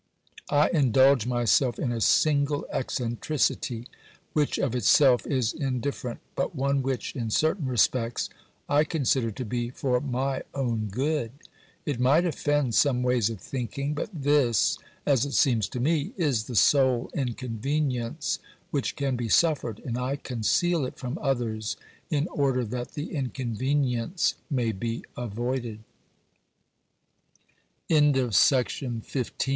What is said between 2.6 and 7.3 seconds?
eccentricity which of itself is indifferent, but one which, in